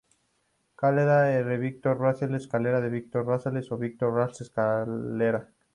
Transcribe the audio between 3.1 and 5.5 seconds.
Rosales, o Víctor Rosales, Calera.